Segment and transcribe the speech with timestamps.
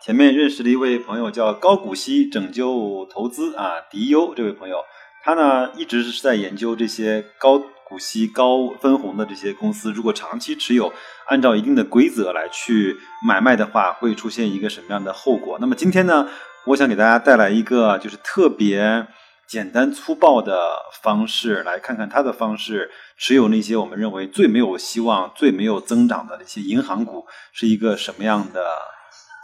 [0.00, 4.78] 前面认识了一位朋友，叫高股息拯救投资啊，迪优这位朋友。
[5.24, 10.92] 他呢一直是在研究这些高股息、高分红的这些公司，如果长期持有，
[11.26, 15.58] 按照一定的规则来去买卖的话，会出现一个什么样的后果？
[15.60, 16.28] 那么今天呢，
[16.66, 19.06] 我想给大家带来一个就是特别
[19.48, 28.64] 简单粗暴的方式，来看看他的方式持有那些我们认为最没有希望、最没有增长的那些银行股是一个什么样的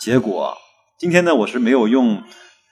[0.05, 0.59] 结果。
[0.99, 2.23] 今天呢，我是没有用。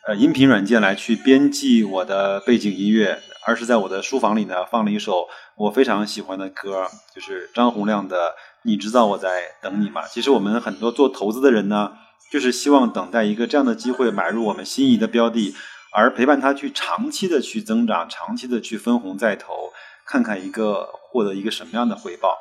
[0.07, 8.30] 呃，音频软件来去编辑我的背景音乐，而是在我的书房里呢放了一首我非常喜欢的歌，就是张洪亮的
[8.65, 10.02] 《你知道我在等你吗》。
[10.13, 11.93] 其实我们很多做投资的人呢，
[12.30, 15.55] 就是希望等待一个这样的机会买入我们心仪的标的，
[15.93, 19.73] 而陪伴它去长期的去增长，长期的去分红再投，
[20.05, 22.37] 看看一个获得一个什么样的回报。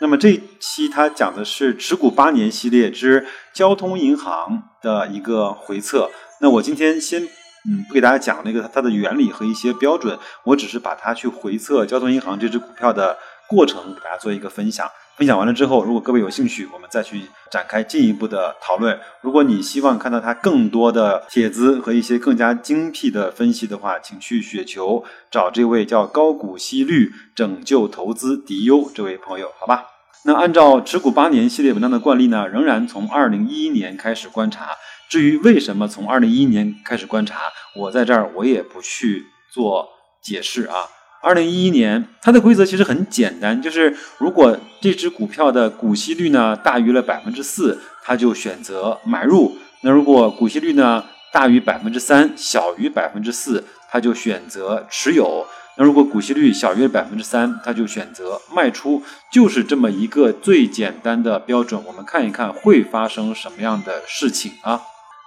[0.00, 6.10] 那么这一期它讲的是持股八年系列之交通银行的一个回测。
[6.40, 13.16] 那我今天先嗯不给大家讲那个它的原理和一些标准，我只是把它去回测交通银行这只股票的
[13.48, 14.86] 过程给大家做一个分享。
[15.16, 19.00] 分享完了之后，如果各位有兴趣，我们再去展开进一步的讨论。
[19.22, 29.86] 如果你希望看到它更多的帖子和一些更加精辟的分析的话，请去雪球找这位叫高股息率拯救投资迪优这位朋友，好吧？
[30.26, 34.68] 那按照持股八年系列文章的惯例呢，仍然从二零一一年开始观察。
[35.08, 37.40] 至于为什么从二零一一年开始观察，
[37.74, 39.88] 我在这儿我也不去做
[40.20, 40.74] 解释啊。
[41.22, 55.46] 二零一一年它的规则其实很简单，就是如果这只股票的股息率呢大于了百分之四，它就选择买入；那如果股息率呢大于百分之三，小于百分之四，它就选择持有。
[55.78, 61.82] 那如果股息率小于百分之三，他就选择卖出，就是这么一个最简单的标准。
[61.84, 64.80] 我们看一看会发生什么样的事情啊？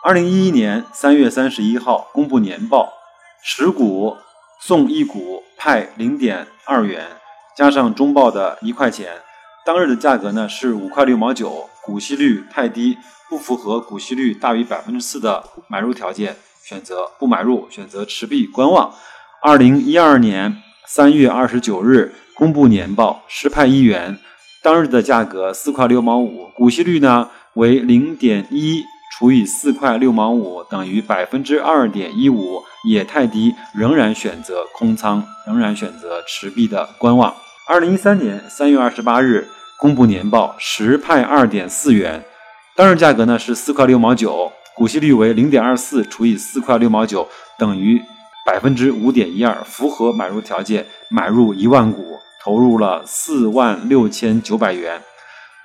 [0.04, 2.92] 二零一一年三月三十一号公布年报，
[3.44, 4.18] 十股
[4.60, 7.06] 送一股派零点二元，
[7.53, 9.12] 加上中报的一块钱，
[9.66, 12.97] 当日的价格呢是五块六毛九，股息率太低，
[13.30, 18.96] 不符合股息率大于百分之四的买入条件，选择不买入，选择持币观望。
[19.44, 24.18] 二零一二年三月二十九日公布年报，实派一元，
[24.64, 37.34] 当日的价格四块六毛五，股息率呢为零点一除以四块六毛五等于百分之二点一五，也太低，仍然选择空仓，仍然选择持币的观望。
[37.68, 42.24] 二零一三年三月二十八日公布年报，实派二点四元，
[42.75, 47.28] 当日价格呢是四块六毛九，股息率为零点二四除以四块六毛九
[47.58, 48.02] 等于。
[48.46, 55.00] 百分之五点一二，符合买入条件，买入一万股，投入了四万六千九百元。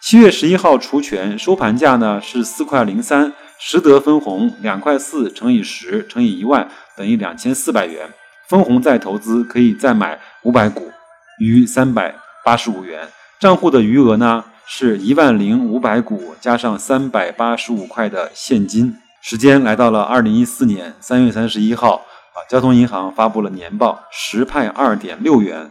[0.07, 8.07] 七月十一号除权收盘价呢是四块零三，实得分红两块四乘以十乘以一万等于两千四百元，
[8.47, 10.93] 分红再投资可以再买五百股，
[11.39, 13.09] 余三百八十五元。
[13.41, 18.95] 账户的余额呢是一万零五百股加上三百八十五块的现金。
[19.23, 22.05] 时间来到了二零一四年三月三十一号。
[22.35, 25.71] 啊，交通银行发布了年报，实派二点六元，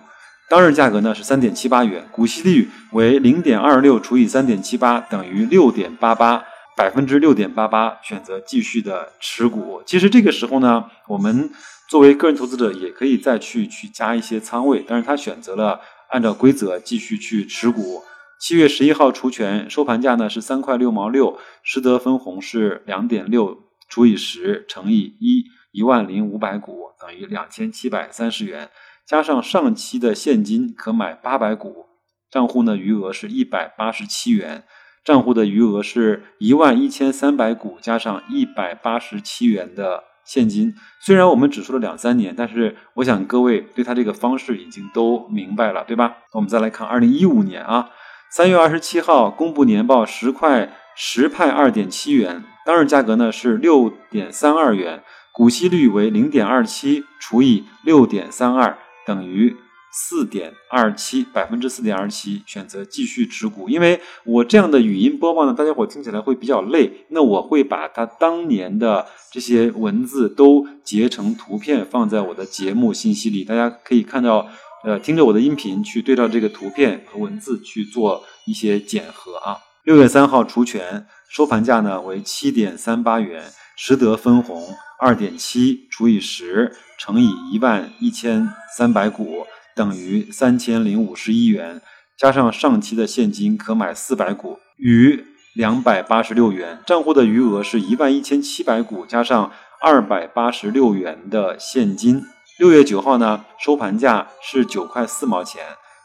[0.53, 6.45] 当日价格呢是三点七八元，股息率为零点二六除以三点七八等于六点八八，
[6.77, 9.81] 百分之六点八八，选择继续的持股。
[9.83, 11.49] 其实这个时候呢，我们
[11.89, 15.79] 作为个人投资者也可以再去去加一些仓位，但是他选择了
[16.11, 18.03] 按照规则继续去持股。
[18.39, 23.57] 七月十一号除权收盘价呢是三块六毛六，实得分红是两点六
[23.89, 25.45] 除以十乘以一。
[25.75, 28.69] 一万零五百股等于两千七百三十元，
[29.05, 31.87] 加上上期的现金可买八百股，
[32.31, 34.63] 账户呢余额是一百八十七元，
[35.03, 40.73] 账户的余额是一万一千三百股加上一百八十七元的现金。
[41.01, 46.17] 虽然我们只说了两三年，但是我想各位对他这个方式已经都明白了，对吧？
[46.31, 47.89] 我们再来看二零一五年啊，
[48.31, 55.03] 三月二十七号公布年报，十块十派二点七元，当日价格呢是六点三二元。
[55.33, 59.55] 股息率为零点二七除以六点三二等于
[59.95, 63.69] 四点二七，百分之四点二七，选择继续持股。
[63.69, 74.47] 因为我这样的语音播报呢，大家伙听起来会比较累，那我会把它当年的这些文字都截成图片放在我的节目信息里，大家可以看到，
[74.83, 79.57] 呃，听着我的音频去对照这个图片和文字去做一些检核啊。
[79.83, 83.43] 六月三号除权收盘价呢为七点三八元，
[83.75, 91.81] 实得分红二点七除以十乘以一万一千三百股等于三千零五十一元，
[92.17, 95.25] 加上上期的现金可买四百股，余
[95.55, 96.79] 两百八十六元。
[96.85, 102.23] 账户的余额是一万一千七百股，加上二百八十六元的现金。
[102.59, 105.61] 六月九号呢收盘价是九块四毛钱，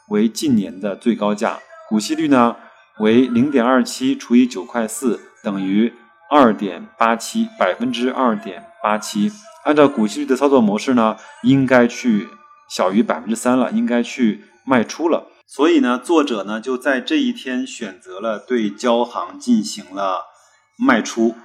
[0.09, 2.55] 为近年的最高价，股息率呢。
[2.99, 5.93] 为零点二七除以九块四等于
[6.29, 9.31] 二点八七，百分之二点八七。
[9.63, 12.27] 按照股息率的操作模式呢，应该去
[12.69, 15.27] 小于百分之三了，应该去卖出了。
[15.47, 20.25] 所以呢，作者呢就在这一天选择了对交行进行了
[20.77, 21.35] 卖出。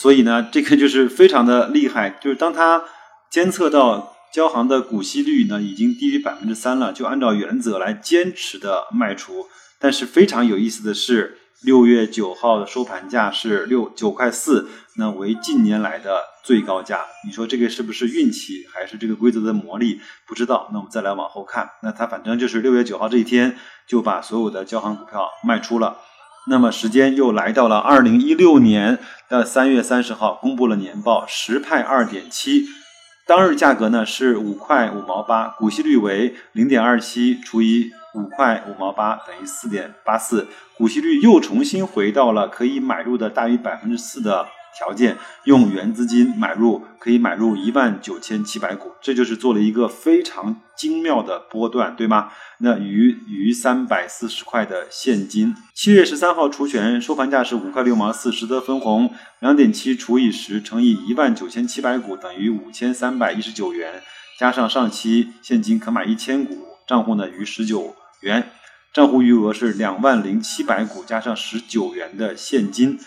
[0.00, 2.84] 所以呢，这个就是非常的厉害，就是当他
[3.28, 9.48] 监测到交行的股息率呢已经低于百分之三了，就按照原则来坚持的卖出。
[9.80, 17.00] 但是非常有意思的是，六月九号的收盘价是六九块四，那为近年来的最高价。
[17.26, 20.00] 你说这个是不是运气，还是这个规则的魔力？
[20.24, 20.68] 不知道。
[20.72, 23.56] 那我们再来往后看，那它反正就是六月九号这一天
[23.88, 25.98] 就把所有的交行股票卖出了。
[26.46, 32.66] 那么时间又来到了二零一六年的三月三十号，公布了年报，十派二点七，
[33.28, 37.92] 当日价格呢是五块五毛八，股息率为零点二七除以。
[38.14, 44.48] 五块五毛八等于四点八四，股息率又重新回到了可以买入的大于百分之四的
[44.78, 52.30] 条件，用原资金买入可以买入一万九千七百股，这就是做了一个非常精妙的波段，对吗？
[52.60, 64.02] 那余余三百四十块的现金，七月十三号除权收盘价是五块六毛四，实得分红两点七除以十乘以一万九千七百股等于五千三百一十九元，
[64.38, 67.96] 加上上期现金可买一千股，账户呢余十九。
[68.20, 68.50] 元
[68.92, 72.98] 账户余额是两万零七百股，加上十九元的现金，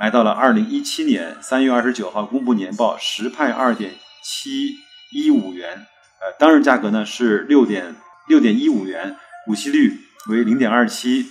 [0.00, 4.76] 来到了二零一七年三月二十九号公布年报，实派二点七
[5.12, 5.86] 一五元，
[6.22, 7.94] 呃，当日价格呢是六点
[8.26, 9.14] 六点一五元，
[9.44, 10.00] 股息率
[10.30, 11.26] 为零点二七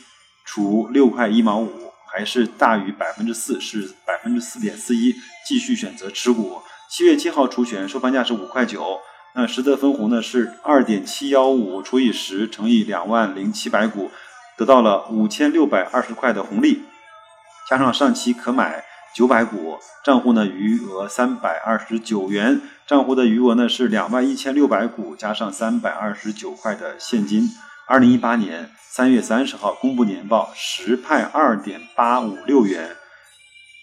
[0.45, 5.15] 除六块一毛五，还是大于百分之四，是百分之四点四一，
[5.47, 6.61] 继续选择持股。
[6.91, 8.99] 七月七号除权收盘价是五块九。
[9.33, 14.11] 那实得分红呢是二点七幺五除以十乘以两万零七百股，
[14.55, 16.83] 得到了五千六百二十块的红利，
[17.69, 18.83] 加上上期可买
[19.13, 27.47] 九百股，账户呢余额三百二十九元，账户的余额呢是两万一千六百股，加上三百二十九块的现金。
[27.85, 32.95] 二零一八年三月三十号公布年报，实派二点八五六元，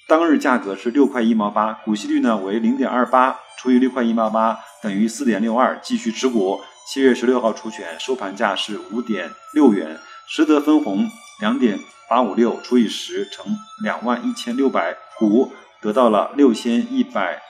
[0.08, 4.58] 当日价格是六块一毛八，股息率呢为零点二八除以六块一毛八。
[4.82, 6.60] 等于四点六二，继续持股。
[6.88, 9.98] 七月十六号除权，收盘价是五点六元，
[10.28, 11.10] 实得分红
[11.40, 13.44] 两点八五六除以十乘
[13.82, 15.52] 两万一千六百股，
[15.82, 17.42] 得到了六千一百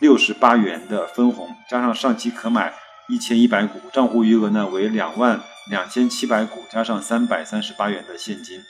[0.00, 2.72] 六十八元的分红，加上上期可买
[3.10, 8.62] 一千一百股，账户余额呢为两万两千七百股，加上三百三十八元的现金。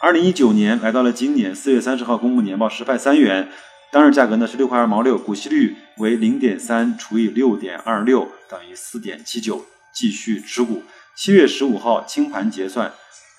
[0.00, 3.50] 二零一九年来到了今年四月三十号公布年报，实派三元。
[3.92, 9.64] 当日价格呢是六块二毛六，股息率为零点三除以六点二六等于四点七九，
[9.94, 10.82] 继续持股。
[11.16, 12.92] 七月十五号清盘结算，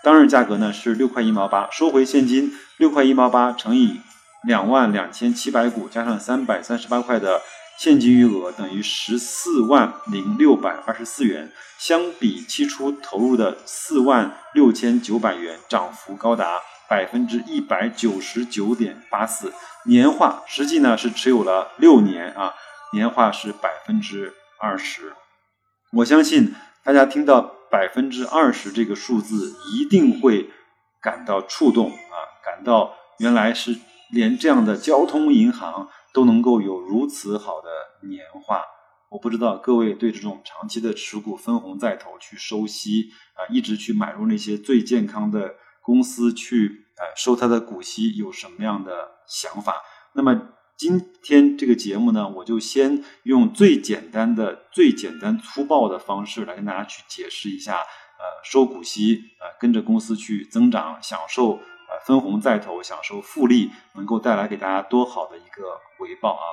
[0.04, 4.00] 当日价格呢是六块一毛八，收回现金六块一毛八乘以
[4.48, 7.42] 两万两千七百股加上三百三十八块的
[7.78, 16.62] 现金余额等于十四万零六百二十四元，相比期初投入的四万六千九百元，涨幅高达。
[16.90, 19.52] 百分之一百九十九点八四，
[19.86, 22.54] 年化实际呢是持有了六年啊，
[22.94, 25.14] 年化是百分之二十。
[25.92, 30.50] 我相信大家听到百分之二十这个数字，一定会
[31.02, 32.16] 感到触动啊，
[32.46, 33.76] 感到原来是
[34.10, 37.70] 连这样的交通银行都能够有如此好的
[38.08, 38.64] 年化。
[39.10, 45.56] 我不知道各位对这种长期的持股分红再投去收息啊，一直去买入那些最健康的。
[45.88, 49.82] 公司去呃收他的股息有什么样的想法？
[50.12, 66.44] 那么今天这个节目呢，我就先用最简单的、最简单粗暴的方式来跟大家去解释一下，呃，收股息，呃，跟着公司去增长，享受呃分红再投，享受复利，能够带来给大家多好的一个回报啊！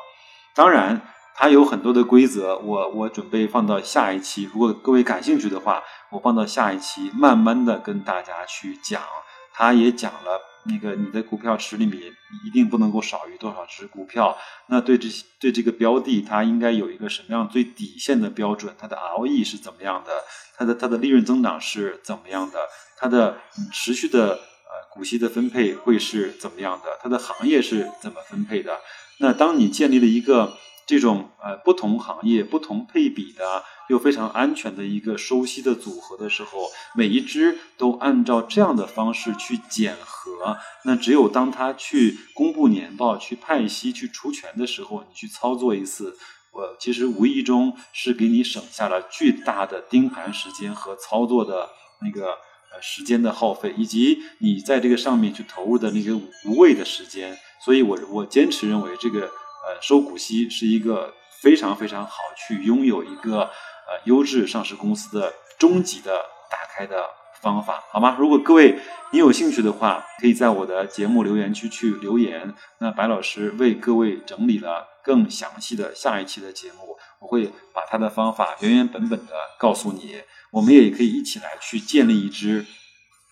[0.54, 1.00] 当然，
[1.34, 9.02] 它有很多的规则，我我准备放到下一期，如果各位感兴趣的话，我放到下一期慢慢的跟大家去讲。
[9.56, 12.00] 他也讲了，那个你的股票池里面
[12.44, 14.36] 一定不能够少于多少只股票。
[14.66, 18.74] 那对这对这个标的，它应该有一个什么样最底线的标准？
[18.76, 20.10] 它的 ROE 是怎么样的？
[20.56, 22.58] 它的它的利润增长是怎么样的？
[22.96, 23.38] 它的
[23.72, 26.98] 持续的呃股息的分配会是怎么样的？
[27.00, 28.80] 它的行业是怎么分配的？
[29.18, 30.54] 那当你建立了一个
[30.86, 33.64] 这种呃不同行业不同配比的。
[33.90, 40.56] 又非常安全的一个收息的组合的时候，每一只都按照这样的方式去检核。
[40.86, 46.16] 那只有当他去公布年报、去派息、去除权的时候，你去操作一次，
[46.50, 51.68] 我其实无意中是给你省下了巨大的盯盘时间和操作的
[52.00, 52.28] 那个
[52.72, 57.36] 呃时间的耗费，以及你在这个上面去投入的那个无谓的时间。
[57.62, 59.30] 所以我我坚持认为，这个
[59.66, 63.50] 呃收股息是一个非常非常好去拥有一个。
[63.86, 66.16] 呃，优质上市公司的终极的
[66.50, 67.04] 打开的
[67.42, 68.16] 方法，好吗？
[68.18, 68.78] 如果各位
[69.12, 72.54] 你有兴趣的话，可以在我的节目留言区去留言。
[72.78, 80.22] 那白老师为各位整理了更详细的下一期的节目，我会把他的方法原原本本的告诉你。
[80.50, 82.64] 我们也可以一起来去建立一支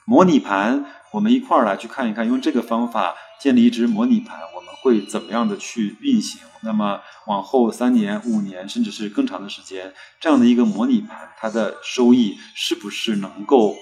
[0.05, 6.41] 模拟盘，我们一块儿来去看一看，用这个方法建立一只模拟盘，我们会怎么样的去运行？
[6.65, 13.75] 那么往后三年、五年，甚至是更长的时间，这样的一个模拟盘，它的收益是不是能够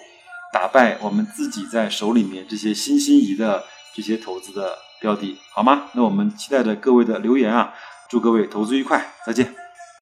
[0.52, 5.90] 打败我们自己在手里面这些新心仪的这些投资的标的，好吗？
[5.92, 7.74] 那我们期待着各位的留言啊！
[8.08, 9.59] 祝各位投资愉快，再见。